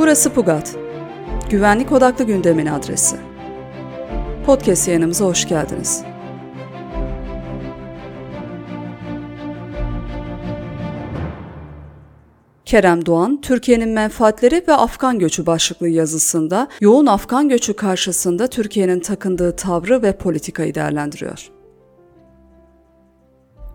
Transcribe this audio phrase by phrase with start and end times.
[0.00, 0.76] Burası Pugat.
[1.50, 3.16] Güvenlik odaklı gündemin adresi.
[4.46, 6.02] Podcast yayınımıza hoş geldiniz.
[12.64, 19.56] Kerem Doğan, Türkiye'nin menfaatleri ve Afgan göçü başlıklı yazısında yoğun Afgan göçü karşısında Türkiye'nin takındığı
[19.56, 21.59] tavrı ve politikayı değerlendiriyor.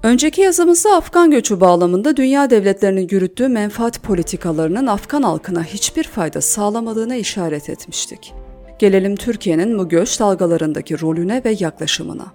[0.06, 7.16] Önceki yazımızda Afgan göçü bağlamında dünya devletlerinin yürüttüğü menfaat politikalarının Afgan halkına hiçbir fayda sağlamadığına
[7.16, 8.34] işaret etmiştik.
[8.80, 12.26] Gelelim Türkiye'nin bu göç dalgalarındaki rolüne ve yaklaşımına.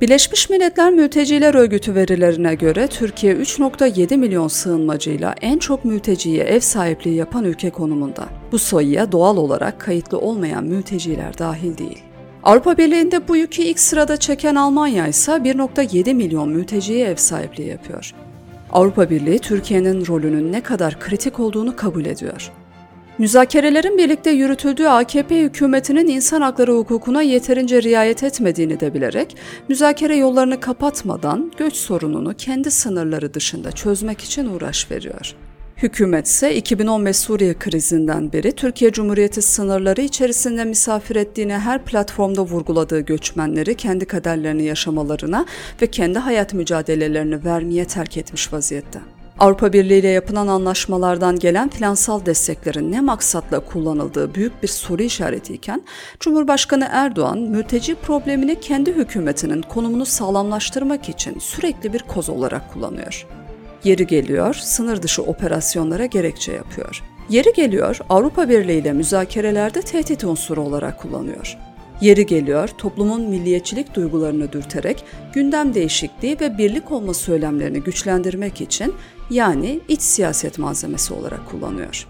[0.00, 7.14] Birleşmiş Milletler Mülteciler Örgütü verilerine göre Türkiye 3.7 milyon sığınmacıyla en çok mülteciye ev sahipliği
[7.14, 8.28] yapan ülke konumunda.
[8.52, 12.09] Bu sayıya doğal olarak kayıtlı olmayan mülteciler dahil değil.
[12.42, 18.14] Avrupa Birliği'nde bu yükü ilk sırada çeken Almanya ise 1.7 milyon mülteciye ev sahipliği yapıyor.
[18.72, 22.52] Avrupa Birliği Türkiye'nin rolünün ne kadar kritik olduğunu kabul ediyor.
[23.18, 29.36] Müzakerelerin birlikte yürütüldüğü AKP hükümetinin insan hakları hukukuna yeterince riayet etmediğini de bilerek
[29.68, 35.34] müzakere yollarını kapatmadan göç sorununu kendi sınırları dışında çözmek için uğraş veriyor.
[35.82, 43.00] Hükümet ise 2015 Suriye krizinden beri Türkiye Cumhuriyeti sınırları içerisinde misafir ettiğini her platformda vurguladığı
[43.00, 45.46] göçmenleri kendi kaderlerini yaşamalarına
[45.82, 49.00] ve kendi hayat mücadelelerini vermeye terk etmiş vaziyette.
[49.38, 55.82] Avrupa Birliği ile yapılan anlaşmalardan gelen finansal desteklerin ne maksatla kullanıldığı büyük bir soru işaretiyken,
[56.20, 63.26] Cumhurbaşkanı Erdoğan mülteci problemini kendi hükümetinin konumunu sağlamlaştırmak için sürekli bir koz olarak kullanıyor.
[63.84, 67.02] Yeri geliyor, sınır dışı operasyonlara gerekçe yapıyor.
[67.30, 71.58] Yeri geliyor, Avrupa Birliği ile müzakerelerde tehdit unsuru olarak kullanıyor.
[72.00, 78.94] Yeri geliyor, toplumun milliyetçilik duygularını dürterek gündem değişikliği ve birlik olma söylemlerini güçlendirmek için
[79.30, 82.06] yani iç siyaset malzemesi olarak kullanıyor.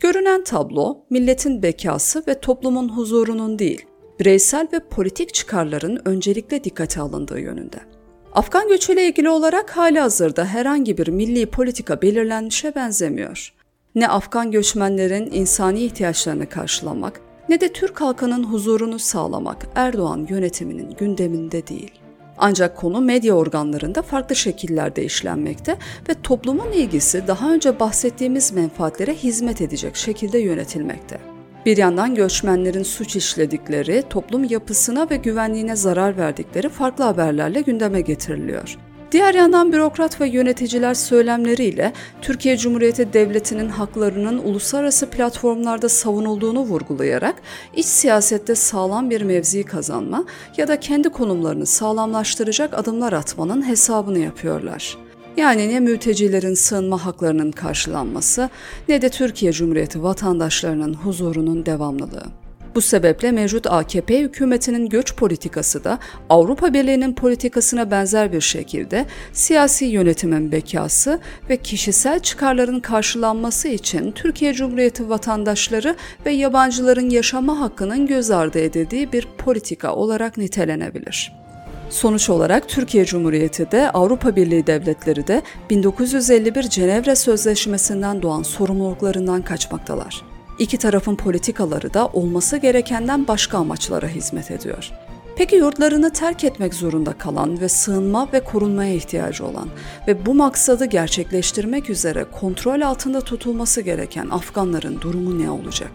[0.00, 3.86] Görünen tablo milletin bekası ve toplumun huzurunun değil,
[4.20, 7.97] bireysel ve politik çıkarların öncelikle dikkate alındığı yönünde.
[8.32, 13.52] Afgan göçüyle ilgili olarak hali hazırda herhangi bir milli politika belirlenmişe benzemiyor.
[13.94, 21.66] Ne Afgan göçmenlerin insani ihtiyaçlarını karşılamak ne de Türk halkının huzurunu sağlamak Erdoğan yönetiminin gündeminde
[21.66, 21.90] değil.
[22.38, 25.78] Ancak konu medya organlarında farklı şekillerde işlenmekte
[26.08, 31.37] ve toplumun ilgisi daha önce bahsettiğimiz menfaatlere hizmet edecek şekilde yönetilmekte.
[31.68, 38.78] Bir yandan göçmenlerin suç işledikleri, toplum yapısına ve güvenliğine zarar verdikleri farklı haberlerle gündeme getiriliyor.
[39.12, 41.92] Diğer yandan bürokrat ve yöneticiler söylemleriyle
[42.22, 47.34] Türkiye Cumhuriyeti Devleti'nin haklarının uluslararası platformlarda savunulduğunu vurgulayarak
[47.76, 50.24] iç siyasette sağlam bir mevzi kazanma
[50.56, 55.07] ya da kendi konumlarını sağlamlaştıracak adımlar atmanın hesabını yapıyorlar.
[55.38, 58.50] Yani ne mültecilerin sığınma haklarının karşılanması
[58.88, 62.26] ne de Türkiye Cumhuriyeti vatandaşlarının huzurunun devamlılığı.
[62.74, 69.84] Bu sebeple mevcut AKP hükümetinin göç politikası da Avrupa Birliği'nin politikasına benzer bir şekilde siyasi
[69.84, 78.30] yönetimin bekası ve kişisel çıkarların karşılanması için Türkiye Cumhuriyeti vatandaşları ve yabancıların yaşama hakkının göz
[78.30, 81.47] ardı edildiği bir politika olarak nitelenebilir.
[81.90, 90.22] Sonuç olarak Türkiye Cumhuriyeti de Avrupa Birliği devletleri de 1951 Cenevre Sözleşmesi'nden doğan sorumluluklarından kaçmaktalar.
[90.58, 94.90] İki tarafın politikaları da olması gerekenden başka amaçlara hizmet ediyor.
[95.36, 99.68] Peki yurtlarını terk etmek zorunda kalan ve sığınma ve korunmaya ihtiyacı olan
[100.08, 105.90] ve bu maksadı gerçekleştirmek üzere kontrol altında tutulması gereken Afganların durumu ne olacak?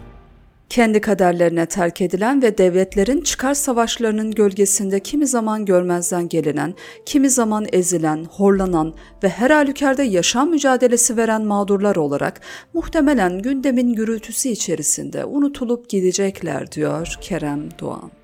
[0.68, 6.74] Kendi kaderlerine terk edilen ve devletlerin çıkar savaşlarının gölgesinde kimi zaman görmezden gelinen,
[7.06, 12.40] kimi zaman ezilen, horlanan ve her halükarda yaşam mücadelesi veren mağdurlar olarak
[12.74, 18.23] muhtemelen gündemin gürültüsü içerisinde unutulup gidecekler diyor Kerem Doğan.